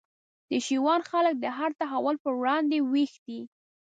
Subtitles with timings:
[0.49, 3.41] د شېوان خلک د هر تحول پر وړاندي ویښ دي